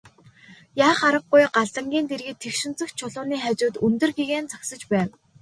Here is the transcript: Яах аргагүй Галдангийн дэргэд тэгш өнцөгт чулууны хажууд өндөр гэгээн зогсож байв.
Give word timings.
Яах 0.87 0.99
аргагүй 1.09 1.43
Галдангийн 1.55 2.05
дэргэд 2.11 2.37
тэгш 2.43 2.59
өнцөгт 2.67 2.95
чулууны 2.99 3.37
хажууд 3.43 3.75
өндөр 3.85 4.11
гэгээн 4.17 4.45
зогсож 4.51 4.81
байв. 4.91 5.09